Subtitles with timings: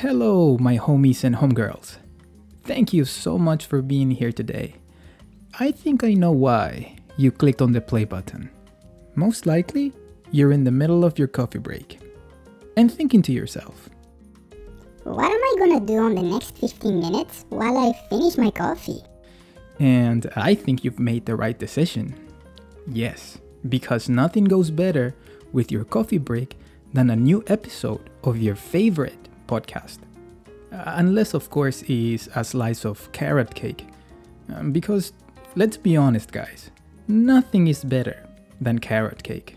[0.00, 1.98] Hello, my homies and homegirls.
[2.64, 4.76] Thank you so much for being here today.
[5.58, 8.48] I think I know why you clicked on the play button.
[9.14, 9.92] Most likely,
[10.30, 12.00] you're in the middle of your coffee break
[12.78, 13.90] and thinking to yourself,
[15.04, 19.02] What am I gonna do on the next 15 minutes while I finish my coffee?
[19.78, 22.14] and I think you've made the right decision.
[22.86, 23.36] Yes,
[23.68, 25.14] because nothing goes better
[25.52, 26.56] with your coffee break
[26.94, 29.98] than a new episode of your favorite podcast.
[30.72, 33.86] Uh, unless, of course, is a slice of carrot cake.
[34.54, 35.12] Um, because,
[35.56, 36.70] let's be honest, guys,
[37.08, 38.18] nothing is better
[38.60, 39.56] than carrot cake.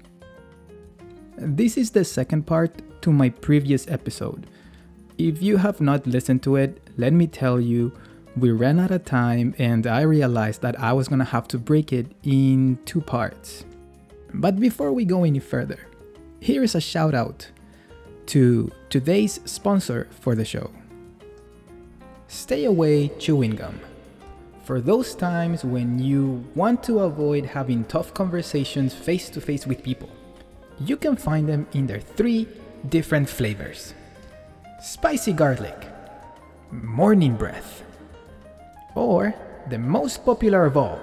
[1.37, 4.47] This is the second part to my previous episode.
[5.17, 7.91] If you have not listened to it, let me tell you,
[8.35, 11.93] we ran out of time and I realized that I was gonna have to break
[11.93, 13.65] it in two parts.
[14.33, 15.79] But before we go any further,
[16.39, 17.49] here is a shout out
[18.27, 20.69] to today's sponsor for the show
[22.27, 23.79] Stay Away Chewing Gum.
[24.63, 29.83] For those times when you want to avoid having tough conversations face to face with
[29.83, 30.09] people,
[30.79, 32.47] you can find them in their three
[32.89, 33.93] different flavors
[34.81, 35.87] spicy garlic,
[36.71, 37.83] morning breath,
[38.95, 39.33] or
[39.69, 40.97] the most popular of all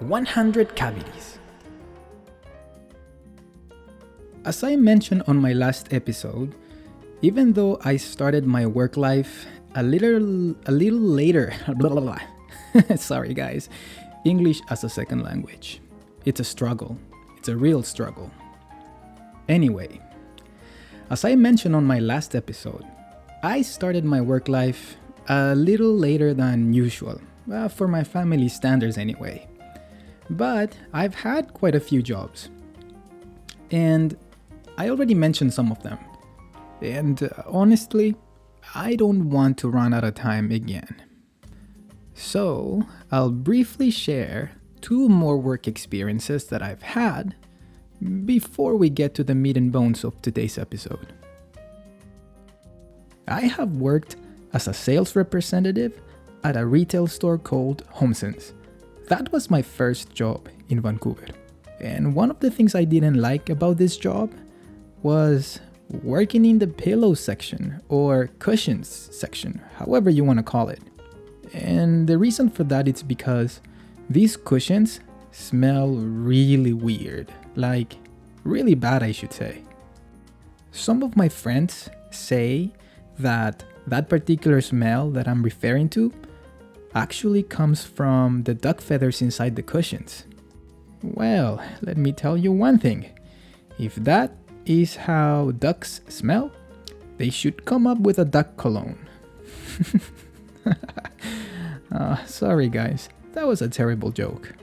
[0.00, 1.38] 100 cavities.
[4.44, 6.54] As I mentioned on my last episode,
[7.22, 12.96] even though I started my work life a little a little later, blah, blah, blah.
[12.96, 13.68] sorry guys,
[14.24, 15.80] English as a second language.
[16.24, 16.98] It's a struggle.
[17.38, 18.30] It's a real struggle.
[19.48, 20.00] Anyway,
[21.10, 22.84] as I mentioned on my last episode,
[23.42, 24.96] I started my work life
[25.28, 29.48] a little later than usual, well, for my family standards anyway.
[30.30, 32.50] But I've had quite a few jobs.
[33.70, 34.16] And
[34.78, 35.98] I already mentioned some of them.
[36.82, 38.16] And uh, honestly,
[38.74, 41.02] I don't want to run out of time again.
[42.14, 47.34] So, I'll briefly share two more work experiences that I've had
[48.24, 51.12] before we get to the meat and bones of today's episode.
[53.28, 54.16] I have worked
[54.52, 56.00] as a sales representative
[56.44, 58.52] at a retail store called HomeSense.
[59.08, 61.28] That was my first job in Vancouver.
[61.80, 64.32] And one of the things I didn't like about this job
[65.02, 70.80] was working in the pillow section or cushions section, however you want to call it.
[71.52, 73.60] And the reason for that is because
[74.08, 75.00] these cushions
[75.32, 77.96] smell really weird, like
[78.44, 79.62] really bad, I should say.
[80.70, 82.72] Some of my friends say
[83.18, 86.12] that that particular smell that I'm referring to
[86.94, 90.24] actually comes from the duck feathers inside the cushions.
[91.02, 93.10] Well, let me tell you one thing.
[93.78, 96.50] If that is how ducks smell,
[97.18, 98.98] they should come up with a duck cologne.
[101.92, 104.54] uh, sorry, guys, that was a terrible joke.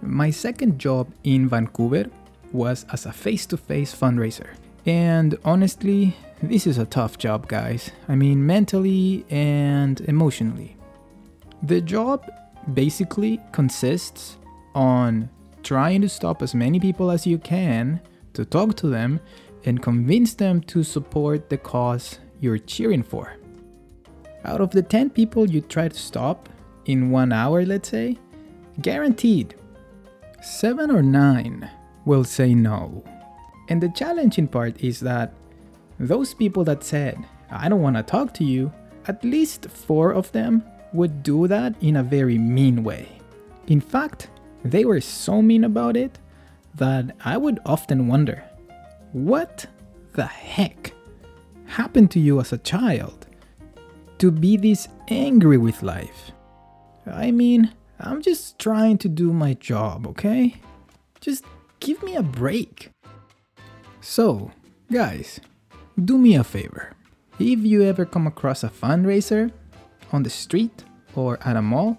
[0.00, 2.06] My second job in Vancouver
[2.52, 4.48] was as a face to face fundraiser.
[4.84, 7.90] And honestly, this is a tough job, guys.
[8.08, 10.76] I mean, mentally and emotionally.
[11.62, 12.28] The job
[12.74, 14.38] basically consists
[14.74, 15.30] on
[15.62, 18.00] trying to stop as many people as you can
[18.34, 19.20] to talk to them
[19.64, 23.36] and convince them to support the cause you're cheering for.
[24.44, 26.48] Out of the 10 people you try to stop
[26.86, 28.18] in one hour, let's say,
[28.80, 29.54] guaranteed,
[30.42, 31.70] 7 or 9
[32.04, 33.04] will say no.
[33.68, 35.32] And the challenging part is that
[36.00, 38.72] those people that said, I don't want to talk to you,
[39.06, 43.08] at least 4 of them would do that in a very mean way.
[43.68, 44.28] In fact,
[44.64, 46.18] they were so mean about it
[46.74, 48.44] that I would often wonder
[49.12, 49.66] what
[50.14, 50.92] the heck
[51.66, 53.26] happened to you as a child
[54.18, 56.32] to be this angry with life?
[57.06, 60.56] I mean, I'm just trying to do my job, okay?
[61.20, 61.44] Just
[61.80, 62.90] give me a break.
[64.00, 64.50] So,
[64.90, 65.40] guys,
[66.02, 66.92] do me a favor.
[67.38, 69.52] If you ever come across a fundraiser
[70.12, 70.84] on the street
[71.14, 71.98] or at a mall,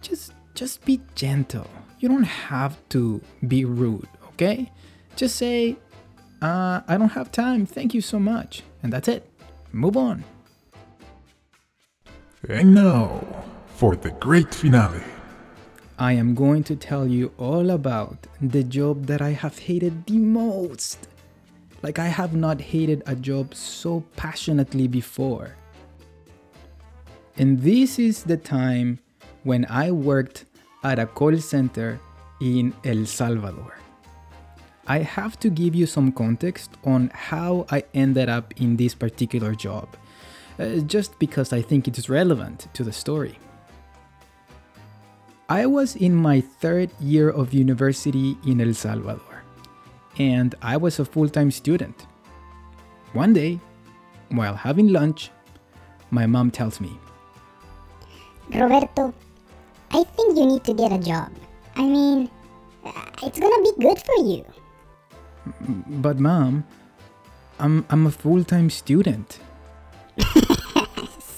[0.00, 1.68] just just be gentle.
[1.98, 4.70] You don't have to be rude, okay?
[5.16, 5.76] Just say,
[6.42, 8.62] uh, I don't have time, thank you so much.
[8.82, 9.28] And that's it.
[9.72, 10.24] Move on.
[12.48, 13.24] And now,
[13.68, 15.02] for the great finale.
[15.98, 20.18] I am going to tell you all about the job that I have hated the
[20.18, 21.08] most.
[21.82, 25.56] Like, I have not hated a job so passionately before.
[27.38, 28.98] And this is the time
[29.42, 30.44] when I worked
[30.86, 31.98] at a call center
[32.40, 33.74] in El Salvador.
[34.86, 39.52] I have to give you some context on how I ended up in this particular
[39.54, 39.88] job
[40.60, 43.36] uh, just because I think it is relevant to the story.
[45.48, 49.42] I was in my third year of university in El Salvador,
[50.18, 52.06] and I was a full time student.
[53.12, 53.58] One day,
[54.30, 55.30] while having lunch,
[56.10, 56.92] my mom tells me,
[58.54, 59.12] Roberto,
[59.96, 61.32] I think you need to get a job.
[61.74, 62.28] I mean,
[62.84, 64.44] uh, it's gonna be good for you.
[66.04, 66.64] But mom,
[67.58, 69.40] I'm, I'm a full time student.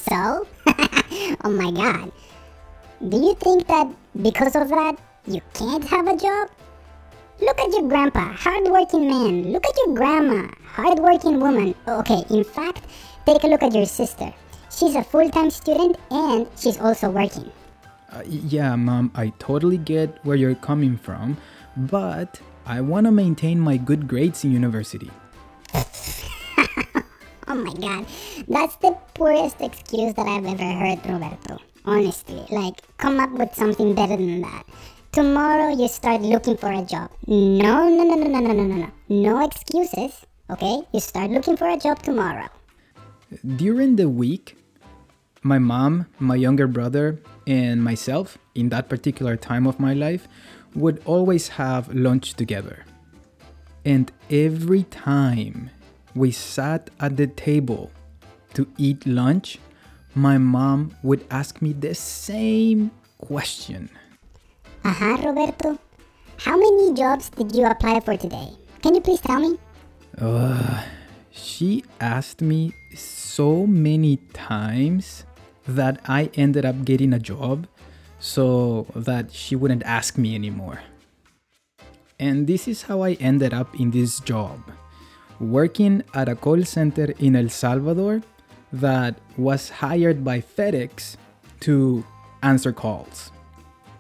[0.09, 0.49] So?
[1.45, 2.11] oh my god.
[3.09, 4.97] Do you think that because of that,
[5.27, 6.49] you can't have a job?
[7.41, 9.53] Look at your grandpa, hardworking man.
[9.53, 11.75] Look at your grandma, hardworking woman.
[11.87, 12.87] Okay, in fact,
[13.27, 14.33] take a look at your sister.
[14.73, 17.53] She's a full time student and she's also working
[18.13, 21.37] uh, yeah, mom, I totally get where you're coming from,
[21.77, 25.11] but I want to maintain my good grades in university.
[25.75, 28.07] oh my god,
[28.49, 31.59] that's the poorest excuse that I've ever heard, Roberto.
[31.85, 34.65] Honestly, like, come up with something better than that.
[35.13, 37.11] Tomorrow you start looking for a job.
[37.27, 38.91] No, no, no, no, no, no, no, no.
[39.09, 40.83] No excuses, okay?
[40.93, 42.49] You start looking for a job tomorrow.
[43.57, 44.58] During the week,
[45.49, 50.29] my mom, my younger brother, and myself, in that particular time of my life,
[50.75, 52.85] would always have lunch together.
[53.85, 55.71] And every time
[56.15, 57.91] we sat at the table
[58.53, 59.59] to eat lunch,
[60.15, 63.89] my mom would ask me the same question.
[64.85, 65.79] Uh-huh, Roberto.
[66.37, 68.53] How many jobs did you apply for today?
[68.83, 69.59] Can you please tell me?
[70.21, 70.85] Uh,
[71.31, 75.25] she asked me so many times
[75.69, 77.67] that I ended up getting a job
[78.19, 80.81] so that she wouldn't ask me anymore.
[82.19, 84.59] And this is how I ended up in this job
[85.39, 88.23] working at a call center in El Salvador
[88.73, 91.17] that was hired by FedEx
[91.61, 92.05] to
[92.43, 93.31] answer calls.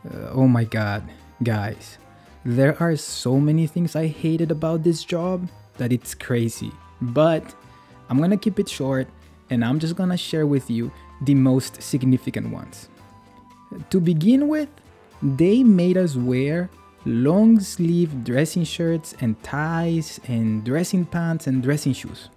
[0.05, 1.05] Uh, oh my god,
[1.43, 1.99] guys.
[2.44, 6.73] There are so many things I hated about this job that it's crazy.
[7.00, 7.55] But
[8.09, 9.06] I'm gonna keep it short
[9.50, 10.91] and I'm just gonna share with you
[11.23, 12.88] the most significant ones.
[13.91, 14.69] To begin with,
[15.23, 16.70] they made us wear
[17.05, 22.29] long sleeve dressing shirts and ties and dressing pants and dressing shoes.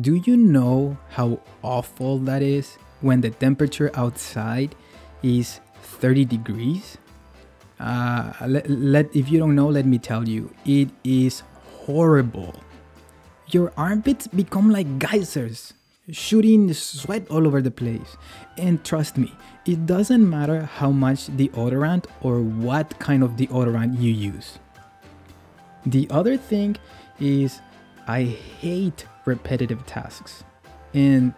[0.00, 4.74] Do you know how awful that is when the temperature outside
[5.22, 5.60] is
[6.00, 6.98] 30 degrees?
[7.78, 11.42] Uh, let, let, if you don't know, let me tell you, it is
[11.84, 12.54] horrible.
[13.48, 15.74] Your armpits become like geysers,
[16.10, 18.16] shooting sweat all over the place.
[18.56, 19.32] And trust me,
[19.66, 24.58] it doesn't matter how much deodorant or what kind of deodorant you use.
[25.86, 26.76] The other thing
[27.20, 27.60] is,
[28.06, 30.44] I hate repetitive tasks.
[30.92, 31.34] And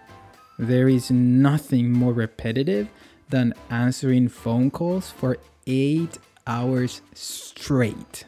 [0.58, 2.88] there is nothing more repetitive
[3.28, 8.24] than answering phone calls for eight hours straight.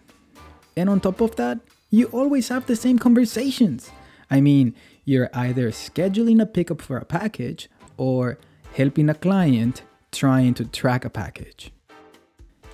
[0.76, 3.90] And on top of that, you always have the same conversations.
[4.30, 4.74] I mean,
[5.08, 8.36] you're either scheduling a pickup for a package or
[8.74, 9.80] helping a client
[10.12, 11.72] trying to track a package.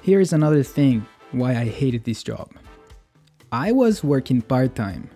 [0.02, 2.50] Here's another thing why I hated this job.
[3.52, 5.08] I was working part time,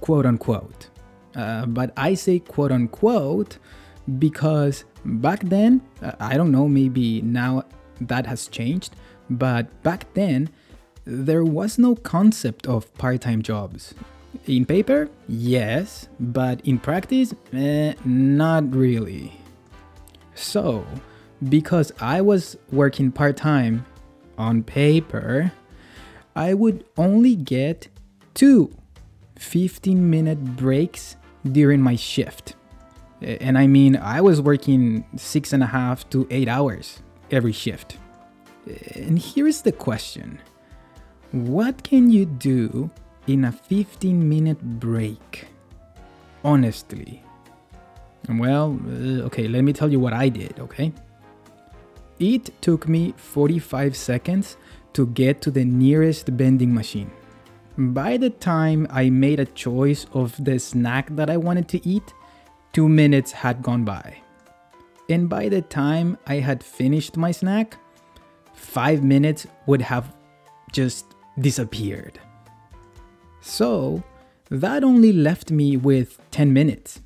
[0.00, 0.88] quote unquote.
[1.36, 3.58] Uh, but I say quote unquote
[4.18, 7.64] because back then, uh, I don't know, maybe now
[8.00, 8.96] that has changed,
[9.28, 10.48] but back then,
[11.04, 13.94] there was no concept of part time jobs.
[14.46, 19.32] In paper, yes, but in practice, eh, not really.
[20.34, 20.86] So,
[21.48, 23.84] because I was working part time
[24.38, 25.52] on paper,
[26.36, 27.88] I would only get
[28.34, 28.72] two
[29.36, 32.54] 15 minute breaks during my shift.
[33.20, 37.98] And I mean, I was working six and a half to eight hours every shift.
[38.94, 40.40] And here's the question
[41.32, 42.90] What can you do
[43.26, 45.46] in a 15 minute break?
[46.44, 47.22] Honestly.
[48.28, 50.92] Well, uh, okay, let me tell you what I did, okay?
[52.18, 54.56] It took me 45 seconds
[54.92, 57.10] to get to the nearest vending machine.
[57.78, 62.12] By the time I made a choice of the snack that I wanted to eat,
[62.72, 64.18] two minutes had gone by.
[65.08, 67.78] And by the time I had finished my snack,
[68.52, 70.14] five minutes would have
[70.72, 71.06] just
[71.40, 72.20] disappeared.
[73.40, 74.02] So,
[74.48, 77.00] that only left me with 10 minutes.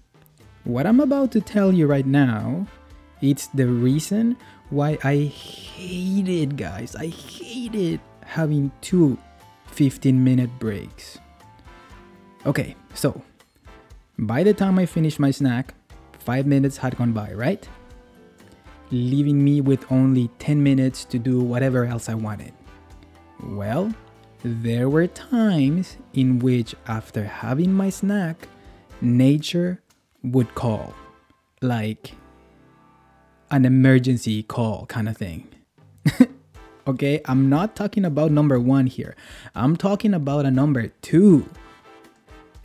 [0.64, 2.66] What I'm about to tell you right now,
[3.20, 4.36] it's the reason
[4.70, 9.18] why I hated, guys, I hated having two
[9.66, 11.18] 15 minute breaks.
[12.46, 13.22] Okay, so
[14.18, 15.74] by the time I finished my snack,
[16.24, 17.68] Five minutes had gone by, right?
[18.90, 22.54] Leaving me with only 10 minutes to do whatever else I wanted.
[23.42, 23.92] Well,
[24.44, 28.46] there were times in which, after having my snack,
[29.00, 29.80] nature
[30.22, 30.94] would call.
[31.62, 32.12] Like
[33.50, 35.48] an emergency call kind of thing.
[36.86, 39.16] okay, I'm not talking about number one here,
[39.54, 41.48] I'm talking about a number two.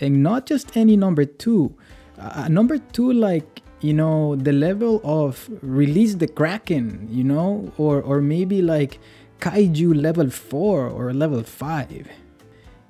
[0.02, 1.76] And not just any number two,
[2.18, 8.02] a number two, like you know the level of release the kraken you know or
[8.02, 9.00] or maybe like
[9.39, 12.08] kaiju level 4 or level 5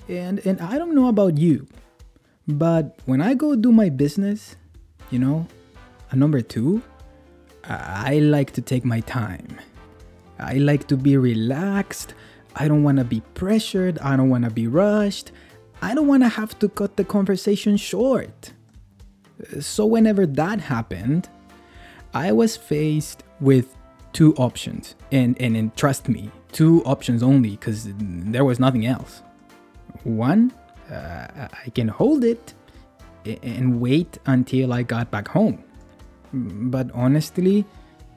[0.07, 1.67] and and i don't know about you
[2.47, 4.55] but when i go do my business
[5.11, 5.47] you know
[6.11, 6.81] a number 2
[7.69, 9.59] i like to take my time.
[10.39, 12.13] I like to be relaxed.
[12.55, 13.99] I don't want to be pressured.
[13.99, 15.31] I don't want to be rushed.
[15.81, 18.53] I don't want to have to cut the conversation short.
[19.59, 21.29] So, whenever that happened,
[22.13, 23.75] I was faced with
[24.11, 24.95] two options.
[25.11, 29.21] And, and, and trust me, two options only, because there was nothing else.
[30.03, 30.53] One,
[30.91, 32.53] uh, I can hold it
[33.43, 35.63] and wait until I got back home.
[36.33, 37.65] But honestly,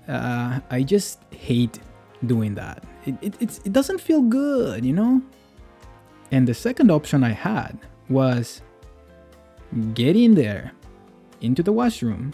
[0.09, 1.81] uh, I just hate
[2.27, 2.85] doing that.
[3.05, 5.21] It, it, it doesn't feel good, you know?
[6.31, 8.63] And the second option I had was
[9.95, 10.73] get in there
[11.41, 12.33] into the washroom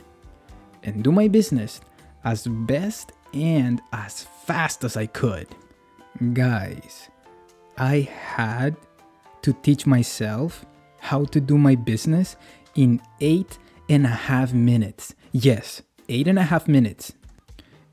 [0.83, 1.81] and do my business
[2.25, 5.49] as best and as fast as I could.
[6.33, 7.11] Guys,
[7.77, 8.75] I had
[9.43, 10.67] to teach myself
[10.99, 12.35] how to do my business
[12.75, 13.57] in eight
[13.89, 15.15] and a half minutes.
[15.31, 17.13] Yes, eight and a half minutes.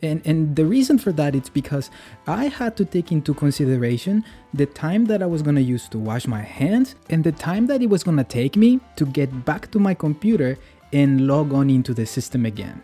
[0.01, 1.91] And, and the reason for that is because
[2.25, 6.25] I had to take into consideration the time that I was gonna use to wash
[6.25, 9.79] my hands and the time that it was gonna take me to get back to
[9.79, 10.57] my computer
[10.91, 12.81] and log on into the system again.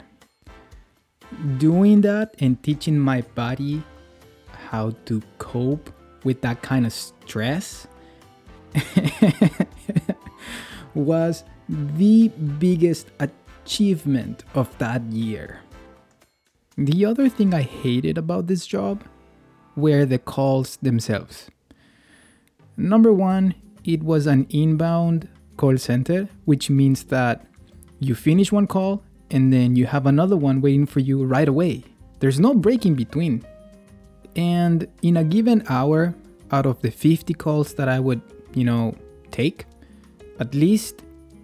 [1.57, 3.81] Doing that and teaching my body
[4.71, 5.91] how to cope
[6.23, 7.87] with that kind of stress
[10.95, 15.59] was the biggest achievement of that year.
[16.77, 19.03] The other thing I hated about this job
[19.75, 21.51] were the calls themselves.
[22.77, 27.45] Number one, it was an inbound call center, which means that
[27.99, 31.83] you finish one call and then you have another one waiting for you right away.
[32.19, 33.45] There's no break in between.
[34.35, 36.15] And in a given hour,
[36.51, 38.21] out of the 50 calls that I would,
[38.53, 38.95] you know,
[39.31, 39.65] take,
[40.39, 41.03] at least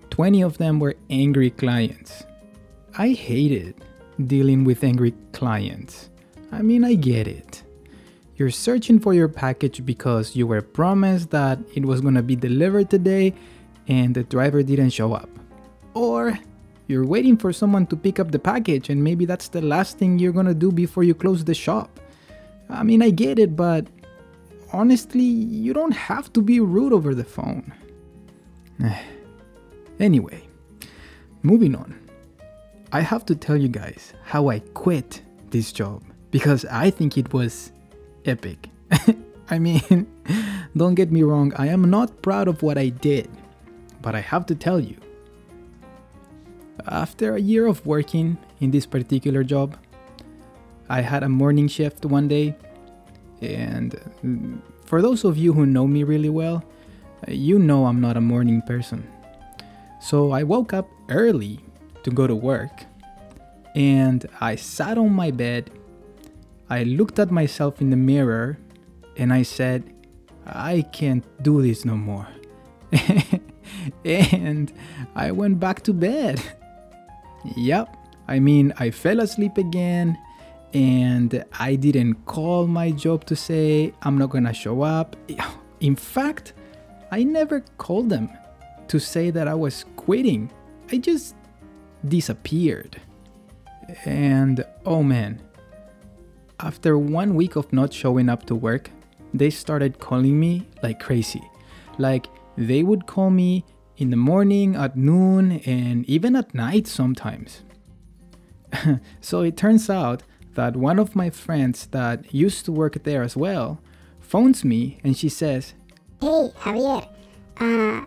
[0.10, 2.24] 20 of them were angry clients.
[2.98, 3.76] I hated
[4.26, 6.10] dealing with angry clients.
[6.52, 7.64] I mean, I get it.
[8.36, 12.90] You're searching for your package because you were promised that it was gonna be delivered
[12.90, 13.34] today
[13.88, 15.30] and the driver didn't show up.
[15.94, 16.38] Or
[16.88, 20.20] you're waiting for someone to pick up the package, and maybe that's the last thing
[20.20, 22.00] you're gonna do before you close the shop.
[22.70, 23.88] I mean, I get it, but
[24.74, 27.74] honestly, you don't have to be rude over the phone.
[28.84, 29.02] Eh.
[30.00, 30.42] anyway,
[31.42, 31.98] moving on.
[32.92, 37.34] I have to tell you guys how I quit this job because I think it
[37.34, 37.72] was
[38.26, 38.70] epic.
[39.50, 40.08] I mean,
[40.78, 43.30] don't get me wrong, I am not proud of what I did,
[44.02, 44.98] but I have to tell you,
[46.86, 49.78] after a year of working in this particular job,
[50.90, 52.56] I had a morning shift one day.
[53.42, 53.92] And
[54.24, 56.64] mm, for those of you who know me really well,
[57.28, 59.08] you know I'm not a morning person.
[60.00, 61.60] So I woke up early
[62.04, 62.86] to go to work.
[63.76, 65.70] And I sat on my bed.
[66.70, 68.58] I looked at myself in the mirror
[69.18, 69.84] and I said,
[70.46, 72.28] I can't do this no more.
[74.06, 74.72] and
[75.16, 76.42] I went back to bed.
[77.56, 77.96] Yep.
[78.28, 80.18] I mean, I fell asleep again
[80.74, 85.16] and I didn't call my job to say I'm not gonna show up.
[85.80, 86.54] In fact,
[87.12, 88.30] I never called them
[88.88, 90.52] to say that I was quitting.
[90.92, 91.36] I just
[92.08, 93.00] disappeared.
[94.06, 95.42] And oh man,
[96.60, 98.90] after one week of not showing up to work,
[99.34, 101.44] they started calling me like crazy.
[101.98, 103.66] Like they would call me
[103.98, 107.64] in the morning, at noon, and even at night sometimes.
[109.22, 110.24] so it turns out
[110.58, 113.80] that one of my friends that used to work there as well
[114.20, 115.74] phones me and she says,
[116.20, 117.08] Hey, Javier,
[117.62, 118.02] uh,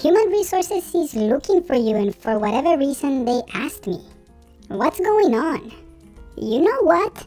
[0.00, 4.00] Human Resources is looking for you, and for whatever reason, they asked me.
[4.68, 5.70] What's going on?
[6.36, 7.26] You know what?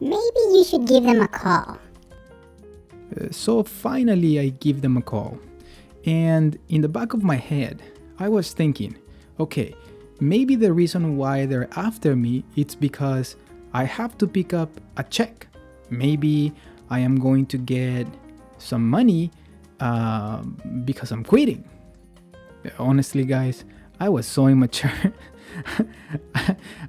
[0.00, 1.76] Maybe you should give them a call.
[3.20, 5.38] Uh, so finally, I give them a call.
[6.06, 7.82] And in the back of my head,
[8.18, 8.96] I was thinking,
[9.38, 9.74] okay,
[10.20, 13.36] maybe the reason why they're after me it's because
[13.78, 15.46] I have to pick up a check.
[15.88, 16.52] Maybe
[16.90, 18.08] I am going to get
[18.58, 19.30] some money
[19.78, 20.42] uh,
[20.84, 21.62] because I'm quitting.
[22.76, 23.64] Honestly, guys,
[24.00, 25.12] I was so immature.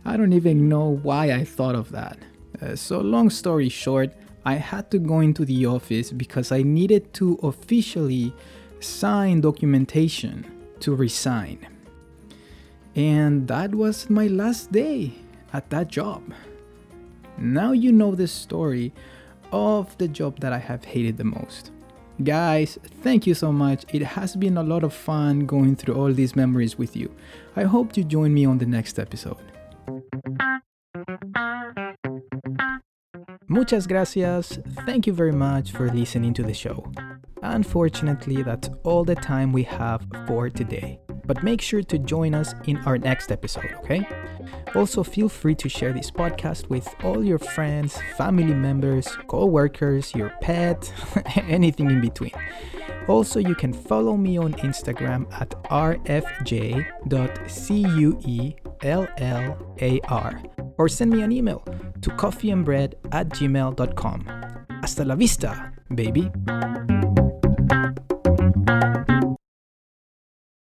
[0.04, 2.18] I don't even know why I thought of that.
[2.60, 4.10] Uh, so, long story short,
[4.44, 8.34] I had to go into the office because I needed to officially
[8.80, 10.44] sign documentation
[10.80, 11.68] to resign.
[12.96, 15.14] And that was my last day
[15.54, 16.24] at that job.
[17.40, 18.94] Now you know the story
[19.52, 21.72] of the job that I have hated the most.
[22.24, 23.86] Guys, thank you so much.
[23.94, 27.16] It has been a lot of fun going through all these memories with you.
[27.56, 29.38] I hope you join me on the next episode.
[33.48, 34.60] Muchas gracias.
[34.86, 36.92] Thank you very much for listening to the show.
[37.42, 41.00] Unfortunately, that's all the time we have for today.
[41.30, 44.02] But make sure to join us in our next episode, okay?
[44.74, 50.16] Also, feel free to share this podcast with all your friends, family members, co workers,
[50.16, 50.92] your pet,
[51.48, 52.34] anything in between.
[53.08, 56.10] Also, you can follow me on Instagram at rfj.cuellar
[60.80, 61.60] or send me an email
[62.02, 64.26] to coffeeandbread at gmail.com.
[64.82, 66.32] Hasta la vista, baby.